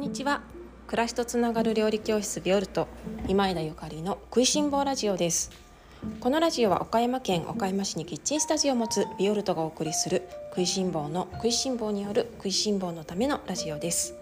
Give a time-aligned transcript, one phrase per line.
[0.00, 0.40] んにちは。
[0.86, 2.88] 暮らしとつながる料理教室ビオルト
[3.28, 5.50] 今枝ゆかりの食いしん坊ラジオです。
[6.20, 14.14] このラジオは岡山県岡山市にキッチンスタジオを持つビオルトがお送りする食いしん坊の食いしん坊による食いしん坊のためのラジオです。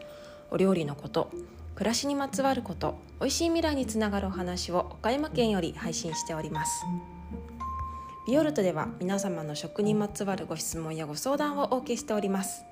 [0.51, 1.31] お料理のこと
[1.77, 6.85] 暮らしにまつわること美味しい未来につながるお話を岡山県より配信しております。
[8.27, 12.65] ビオルトでは皆様の食にまつわるご質問やご相談をお受けしております。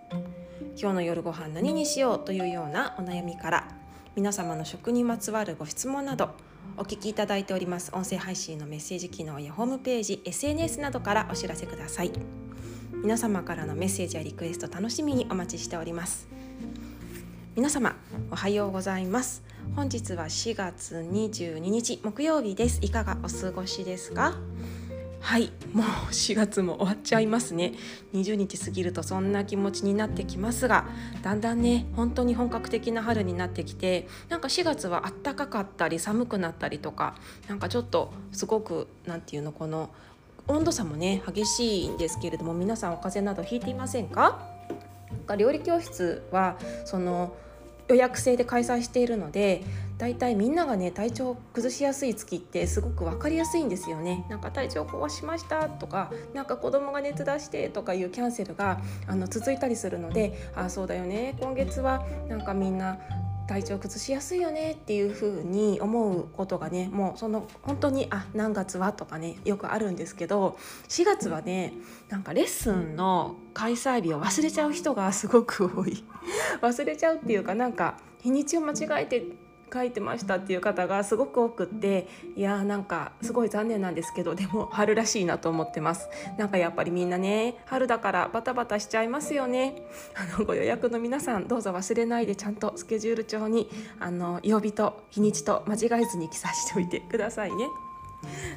[0.79, 3.69] 今日の夜ご飯何にしようというようなお悩みから
[4.15, 6.35] 皆様の食にまつわるご質問など
[6.77, 7.91] お聞きいただいております。
[7.95, 12.13] 音声配信のメッセージ機能やホームページ SNS などからお知らせください。
[12.93, 16.29] 皆様からのメッセージやリクエスト楽しみにお待ちしております。
[17.55, 17.97] 皆様
[18.31, 19.43] おはようございます。
[19.75, 22.81] 本日は4月22日木曜日です。
[22.83, 24.35] いかがお過ごしですか？
[25.27, 27.73] はいもう4月も終わっちゃいますね。
[28.15, 30.87] 20日過ぎるとそんな気持ちになってきますが
[31.23, 37.17] だんだんね本当に本格的な春になってきてなんか4月はあったかかったり寒くなったりとか
[37.49, 39.91] なんかちょっとすごく何て言うのこの
[40.47, 44.49] 温度差もね激しいんですけれども皆さんお風邪などひいていませんか
[45.37, 47.35] 料理教室はその
[47.89, 49.63] 予約制で開催しているので
[49.99, 54.27] だいたいみんながね体調を崩しやすい月ってすごく分かりやすいんですよね。
[54.29, 61.37] なんか体調壊しましたとかなんか子供が熱出してとかいうキャンセルがあの続いたりするのであそうだよね。
[61.41, 62.99] 今月はなんかみんな
[63.47, 70.59] 体調崩しやすいよねっていう風に思うことがねもうその本当にあ何月はとかねよくあるんですけど
[70.89, 71.73] 4月はね
[72.09, 76.05] なんかレッスンの開催日を忘れちゃう人がすごく多い。
[76.61, 79.25] 忘れちゃうっていうかなんか日にちを間違えて
[79.73, 86.09] 書いてましたっていう方がすごく多くっていやーなんかすごい残念なんですけどでも 春らしいなと思ってます。
[86.39, 89.83] なんかやっぱりみんなね春だからバタバタしちゃいますよね。
[90.15, 97.69] あのご予約の皆さんどうぞ忘れないでちゃんとスケジュール帳にあの曜日と日にちと間違えずに記載しておいてくださいね。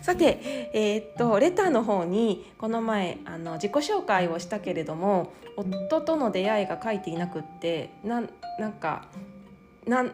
[0.02, 9.06] さて、えー、っとレターの方にこの前あの自己紹介をしたけれども夫との出会いが書いていなくってなんなんか
[9.86, 10.12] なん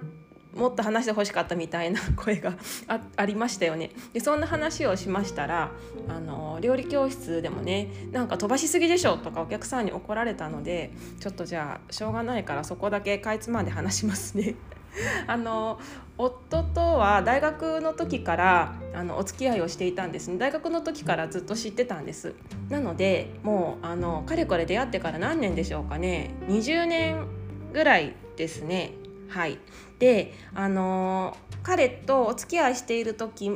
[0.55, 2.53] もっと話してほしかったみたいな声が
[3.17, 3.91] ありましたよね。
[4.13, 5.71] でそんな話をしましたら
[6.07, 14.55] あの料理教室でもねなんか飛ばしすぎでしょとかお客さんに怒られたのでちょっとじゃあしょうがないからそこだけかいつまんで話しますね。
[15.27, 15.79] あの
[16.17, 20.37] 夫とは大学の時からあのお付き合いをしていたんですね。
[20.37, 22.33] 大学の時からずっと知ってたんです。
[22.69, 26.31] なのでもうあのかれこれ出会ってから何年でしょうかね。
[26.47, 27.27] 20年
[27.73, 28.93] ぐらいですね。
[29.27, 29.59] はい。
[29.99, 33.49] であの彼とお付き合いしている時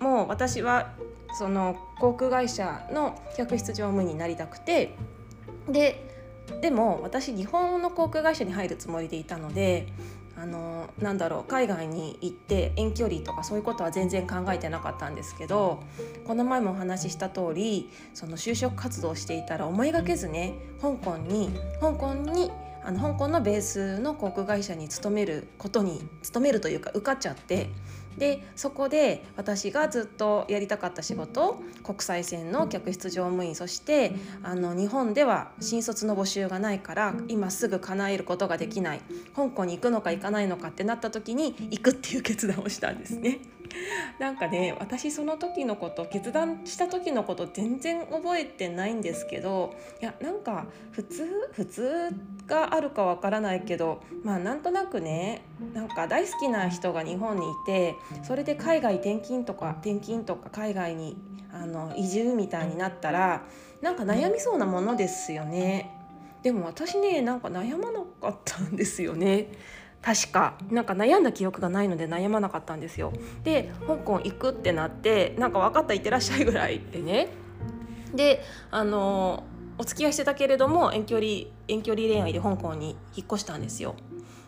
[0.00, 0.92] も私は
[1.38, 4.94] その航空会社の客室乗務員になりたくて
[5.68, 6.08] で
[6.60, 9.86] でも私日本の航空会社に入るつもりでいたので
[10.36, 15.82] あのなんだろう海外に行って遠距離とかそういうことは全然考えてなかったんですけど
[16.26, 21.50] この前もお話しした通りその就職活動していたら思いがけずね香港に
[21.80, 22.50] 香港に
[22.84, 27.70] あの香港のベースの航空会社に勤めることに勤めるというか受かっちゃって
[28.18, 34.12] でそこで私がずっとやりたかった仕事国際線の客室乗務員そして
[34.42, 39.00] あの日本では新卒の募集がないから今すぐ叶えることができない。
[39.34, 43.40] 香港に行くのか行かないのかってなった時に行くっていう決断をしたんですね。
[44.18, 52.10] なんかね私その時のこと決断した時のこと全然覚えてないんですけどいやなんか普通普通
[52.46, 55.42] があるかわからないけどまあなんとなくね
[55.74, 61.16] なんか大好きな人が日本にいてそれで海外転勤とか転勤とか海外に
[61.52, 63.44] あの移住みたいになったら
[63.80, 65.98] なんか悩みそうなものですよね。
[66.42, 69.52] でも私ねなんか悩まなかったんですよね。
[70.02, 73.12] 確かなんか悩んだ記憶がないので悩まなかったんですよ。
[73.44, 77.28] で香港行くってなってなんか分かった行ってらっしゃいぐらいでね
[78.14, 79.44] であの
[79.78, 81.28] お付き合いしてたけれども遠距離
[81.68, 83.94] 遠距離恋愛で香港に引っ越したんですよ。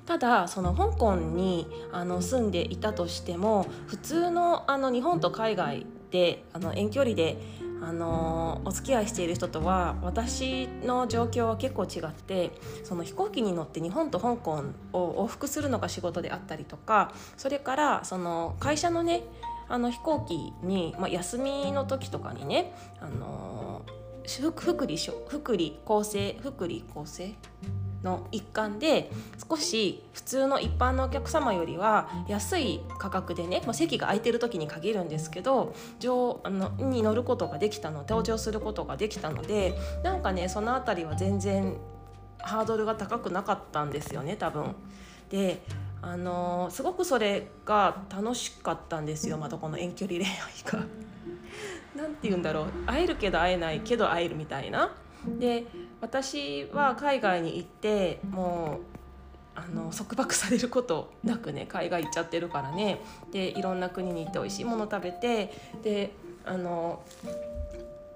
[0.07, 7.39] ただその香港にあの住んでいたとしても普通のあの日本と海外であの遠距離で
[7.87, 12.53] あのお付き合いしている人とは私の状況は結構違って
[12.83, 14.65] その飛行機に乗って日本と香港
[14.95, 19.23] を往復するのが仕事であったりとかそれからその会社のね
[19.69, 23.83] あの飛行機に、まあ、休みの時とかにねあの
[24.27, 27.35] 福利福利厚生福利厚生
[28.05, 29.11] の一環で
[29.49, 39.75] 少し普通の一般のお客様よりは安い価格でね、まあ、席が空いてる時に限るんですけど乗あのに乗ることができたの登場することができたので
[40.05, 41.77] なんかねその辺りは全然
[42.39, 44.75] ハードルが高くなかったんですよね多分。
[45.31, 45.63] で
[46.03, 50.87] あのすごくそれが楽しかったんですよまたこの遠距離恋愛が。
[51.97, 54.93] なんて言うんだろう会えるけど会えないけど会えるみたいな。
[55.39, 55.65] で
[56.01, 58.95] 私は海外に行ってもう
[59.57, 63.01] あの束縛されることなくね 海外行っちゃってるからね。
[63.33, 66.13] でいろんな国に行って美味しいもの食べてで
[66.45, 67.01] あの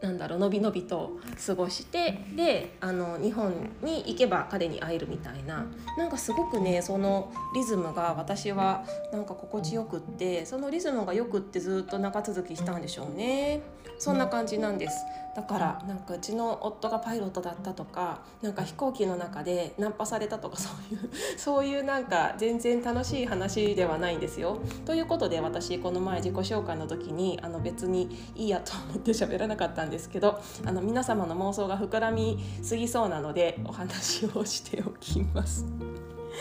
[0.01, 3.53] なんだろうのびのびと過ごしてであの日本
[3.83, 5.67] に行けば彼に会えるみたいな
[5.97, 13.61] なんかすごくねそのリズムが私はなんか心地よくってそのリズムがよくってずっと長続きしたんでしょうね
[13.99, 15.05] そんな感じなんです。
[15.35, 24.59] だからなんかうちの夫がパイロットだったとかなんか飛行機の中でナンパされたとかそういうそういうなんか全然楽しい話ではないんですよ。
[24.85, 35.67] ということで私この前自己紹介の時にあの別にいいやと思って喋らなかったんですけどあの皆様の妄想が膨らみすぎそうなのでお話をしておきます。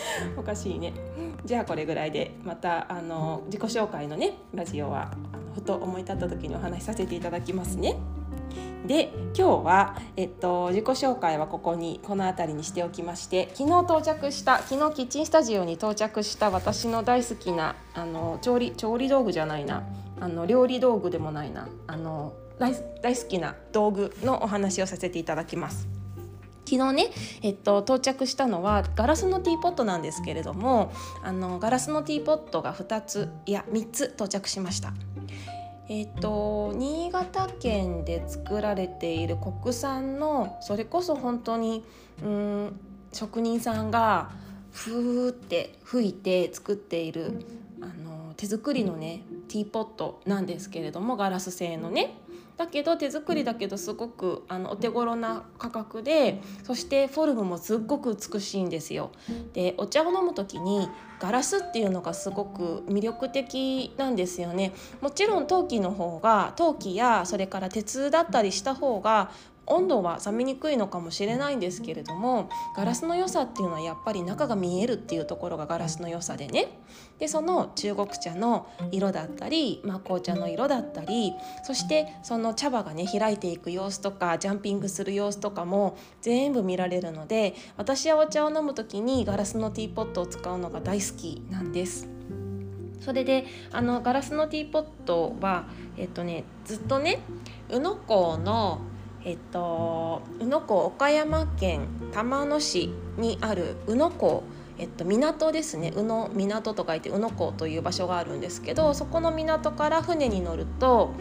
[0.37, 0.93] おかしいね
[1.45, 7.97] じゃあこれぐらいでまたあの自己紹介のねラジオはあのふと思い立った時にお話しさせていただきますね。
[8.85, 19.83] で今日は、えっと、自己紹介はここにこの辺りにしておきまして昨日到着した昨日キッチンスタジオに到着した私の大好きなあの調理調理道具じゃないな
[20.21, 25.87] あの料理道具でもないなあの大好きな道具のお話をさせていただきます。
[26.65, 27.11] 昨日ね、
[27.43, 30.91] えっと、到着したのはガラスのティーポットなんですけれども
[31.23, 34.93] あのガラスのティーポットが2ついや3つ到着しました。
[35.89, 41.85] えっと、新潟県で作られている国産のそれこそ本当に
[42.21, 42.79] うん
[43.13, 44.31] 職人さんが
[44.73, 47.45] ふーって吹いて作っている
[47.79, 52.17] あの手作りのねティーポットなんですけれどもガラス製のね
[52.57, 59.11] だけど手作りだけどすごくあのお手頃な価格でそしてフォルムもすっごく美しいんですよ。
[59.53, 60.89] でお茶を飲む時に
[61.19, 64.73] ガラスっていうのがすごく魅力的なんですよね。
[65.01, 69.29] もちろん陶器の方が陶器やそれから鉄だったりした方が
[69.67, 76.79] 温度は冷めにくいのかもしれないんですけれどもガラスの良さっていうのはやっぱり中が見えるっていうところがガラスの良さでね
[77.19, 81.33] でその中国茶の色だったり、まあ、紅茶の色だったり
[81.63, 92.09] そしてその茶葉がね開いていく様子とかジャンピングする様子とかも全部見られるので私はお茶を飲む時にガラスのティーポットを使うのが大好きなんです。
[92.99, 97.19] それであのガラスのティーポットはえっとねずっとね
[97.69, 98.81] 宇野港の
[99.27, 101.81] えっと、宇野港岡山県
[102.13, 104.41] 玉野市にある宇野港
[104.79, 105.91] えっと、港ですね。
[105.97, 111.11] 宇野港と書いて宇野港という場所があるんですけどそこの港から船に乗ると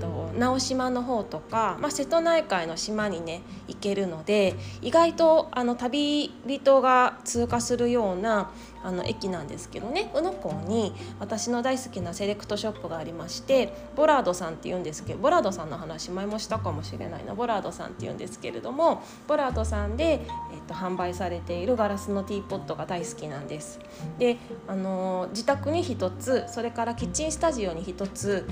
[0.00, 8.50] と直島の方とか、まあ、瀬戸内海の島にね行けるので意外とあの旅人が通過するような
[8.82, 20.20] あの駅なんですけどね宇野港に私の大好きなセレクトショップがありましてボラードさんっていうんですけどボラードさんの話前もしたかもしれないなボラードさんっていうんですけれどもボラードさんで、えっ
[20.66, 23.80] と、販売されているガラスのティーポットが大好きなんです。
[24.18, 24.36] で
[24.66, 28.46] あの自宅に1つそれからキッチンスタジオに1つ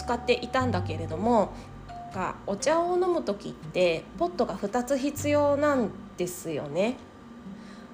[0.00, 1.52] 使っていたんだけれども
[2.14, 6.96] がお茶を飲む時ってポットが2つ必要なんですよね。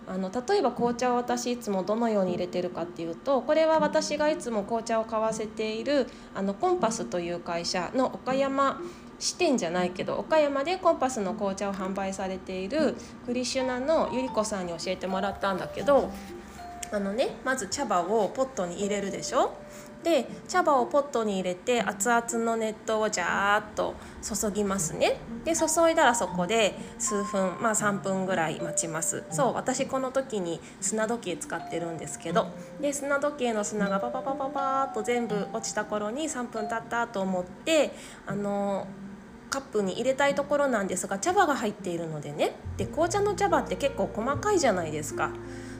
[0.08, 8.80] あの例えば紅茶を私いつもどのように入れてるかっていうとこれは私がいつも紅茶を買わせているあのコンパスという会社の岡山
[9.18, 12.94] 支店じゃないけど岡山でコンパスの紅茶を販売されている
[13.26, 16.12] クリシュナのゆり子さんに教えてもらったんだけど
[16.92, 19.58] あのねまず茶葉をポットに入れるでしょ
[20.06, 25.18] で茶葉をポットに入れて熱々の熱湯をジャーッと注ぎますね。
[25.44, 29.24] で注いだらそこで数分まあ3分ぐらい待ちます。
[29.32, 32.46] そう私この時に砂時計使ってるんですけど
[32.80, 37.90] で砂時計の砂がパパパパパーっと全部落ちた頃に3分経ったと思って
[38.26, 38.86] あの
[39.50, 42.52] カップに入れたいところなんですが茶葉が入っているのでね。
[42.76, 45.32] で紅茶の茶葉って結構細かいじゃないですか。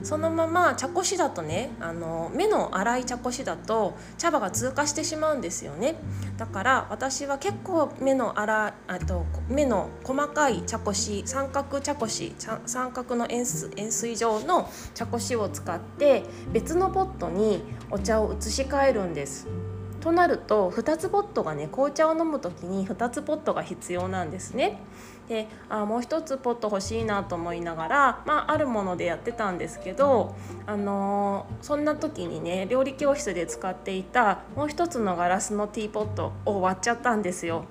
[0.03, 5.97] そのまま茶こしだとねあの目の粗い茶こしだと茶葉が通過してしまうんですよね。
[6.37, 8.75] だから私は結構目の粗あ
[9.07, 12.35] と目の細かい茶こし三角茶こし
[12.67, 13.45] 三角の円
[13.77, 19.47] 円錐状の茶こしを使って別のポットにお茶を移し替えるんです。
[20.07, 24.79] となると2つポットがね紅茶を飲む時に2つポットが必要なんですね。
[25.29, 37.65] であもう一つポット欲しいなと思いながら、まあ、あるものでやってたんですけど、あのー、そんな時にね料理教室で使っていたもう一つのガラスのティーポットを割っちゃったんですよ。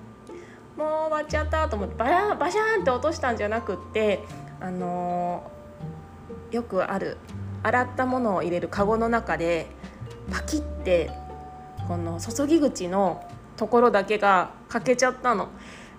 [0.76, 4.20] もう割っちゃったと思ってバラバシャーンって落としたんじゃなくって、
[4.60, 7.16] あのー、よくある
[7.62, 9.68] 洗ったものを入れるカゴの中で
[10.30, 11.10] パキって
[11.86, 13.24] この注ぎ口の
[13.56, 15.48] ところだけが欠けちゃったの。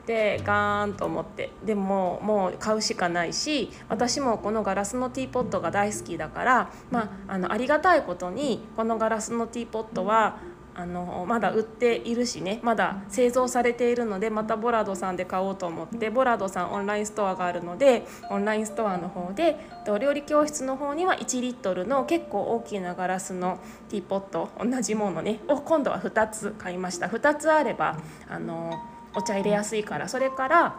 [0.07, 10.37] でガーンと思ってでももう買うしかないし私もこのガラスのティーポットが大好きだから、まあ、あのありがたいことにこのガラスのティーポットは
[10.77, 19.57] あのまだ売っているしねまだ製造されているのでまたボラドさんで買おうと思ってボラドさんオンラインストアがあるのでオンラインストアの方で
[19.87, 27.07] お料理教室の方には1リットルの結構大きなガラスのティーポット同じものねを今度は2つ買いました。
[27.07, 27.97] 2つあれば
[28.29, 28.79] あの
[29.15, 30.75] お茶入れやすいからそれから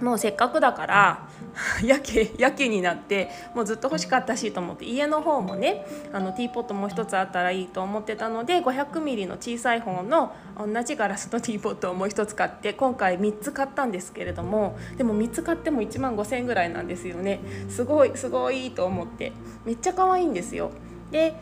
[0.00, 1.28] もうせっかくだから
[1.82, 19.32] やけやけになってもうずっと欲しかったしと思って家の方もねあのティーポットもう一つあったらいいと思ってたので 500ml の小さい方の同じガラスの ティーポットをもう一つ買って今回3つ買ったんですけれどもでも3つ買っても1万5,000円ぐらいなんですよねすごいすごいと思って
[19.64, 20.70] めっちゃ可愛いんですよ。
[21.10, 21.34] で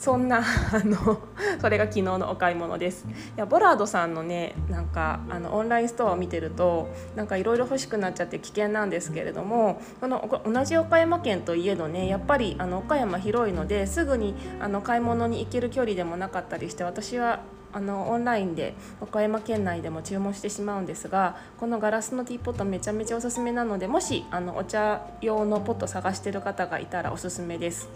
[0.00, 0.38] そんな
[0.72, 1.20] あの
[1.60, 17.40] それが昨日のお買い物ですいやボラードさんのねなんかあのオンラインストアを見てるとなんかいろいろ欲しくなっちゃって危険なんですけれどもこの同じ岡山県といえどねやっぱりあの岡山広いのですぐにあの買い物に行ける距離でもなかったりして私は
[17.72, 27.88] あのオンラインで岡山県内でも注文してしまうんですがこのガラスのティーポットめちゃめちゃおすすめなのでもしあのお茶用のポット探してる方がいたらおすすめです。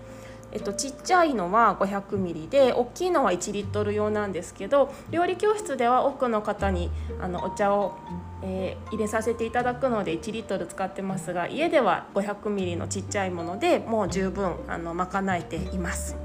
[0.54, 7.98] えっと、ちっちゃいのは500ミリで大きいのは1リットル用なんですけど料理教室では多くの方にあのお茶を、
[8.42, 16.16] えー、入れさせていただくので1リットル使ってますが家では500ミリのちっちゃいものでもう十分あの賄えています。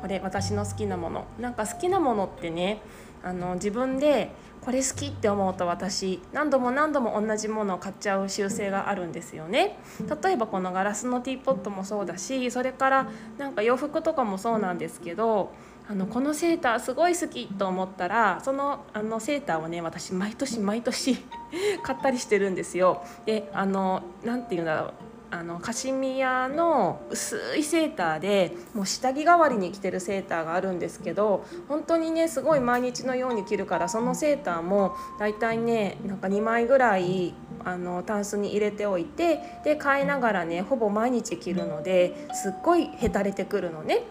[0.00, 2.82] これ私の好きなものなんか好きなものってね
[3.24, 9.78] あの自分でこれ好きって思うと私何度も何度も同じものを買っちゃう習性があるんですよね
[10.22, 15.52] 例えばこのガラスのティーポットもそうだしそれからなんか洋服とかもそうなんですけど
[15.86, 21.16] あのこのセーターすごい好きと思ったらそのあのセーターをね私毎年毎年
[21.84, 23.02] 買ったりしてるんですよ。
[23.26, 24.92] であの何て言うんだろう
[25.34, 44.02] あのカシミヤの薄いセーターでもう下着代わりに着てるセーターがあるんですけど本当にねすごい毎日のように着るからそのセーターもだいたいねなんか2枚ぐらいあのタンスに入れておいてで買いながらねほぼ毎日着るのですっごいへたれてくるのね。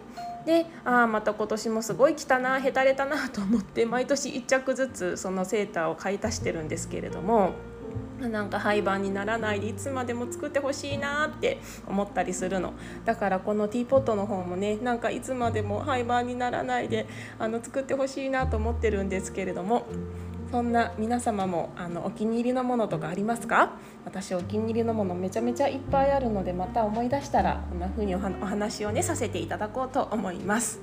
[0.46, 7.54] でああまた今年もすごい来たなへたれたなと思って毎年1着ずつそのセーターを買い足してるんですけれども。
[8.20, 12.74] なんか廃盤にならないでいつまでも作ってほしいなって思ったりするの
[13.06, 17.06] だからこのティーポットの方もねなんかいつまでも廃盤にならないで
[17.40, 19.86] あの作ってほしいなと思ってるんですけれども
[20.52, 23.72] そんな皆様もあのお気に入りのものとかありますか？
[24.06, 30.80] 私お気に入りのものめちゃめちゃいっぱいあるのでまた思い出したらこんな風にお話をねさせていただこうと思います。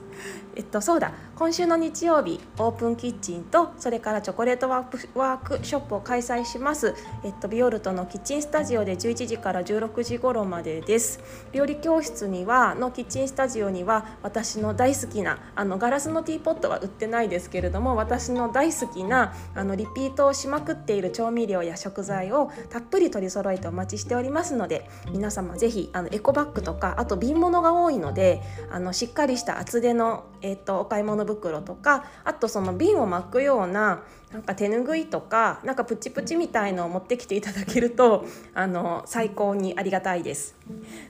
[0.57, 1.12] えっとそうだ。
[1.41, 11.19] 今週の日曜日オープンキッチンとそれからチョコレートワークワークショップを開催します、えっと、ビオルトのキッチンスタジオで11時から16時頃までです。
[11.53, 30.10] 料理教室にはのキッチンスタジオには私の大好きなあのガラスのティーポットは売ってないですけれども私の大好きなあのリピートをしまくっている調味料や食材をたっぷり取り揃えてお待ちしておりますので皆様ぜひあのエコバッグとかあと瓶物が多いのであのしっかりした厚手の
[30.43, 34.02] えーと、お買い物袋とかあとその瓶を巻くような
[34.33, 38.25] なんか手ぬぐいとかなんかプチプチみたいのを持ってきていただけると
[38.55, 40.57] あの最高にありがたいです。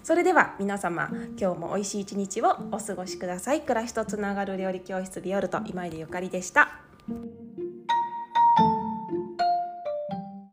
[0.02, 3.60] それでは皆様今日も美味しい一日をお過ごしください。
[3.60, 6.80] 暮らしとつながる料理教室ビオルト今井でゆかりでした。